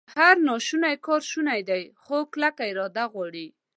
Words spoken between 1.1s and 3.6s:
شونی دی، خو کلکه اراده غواړي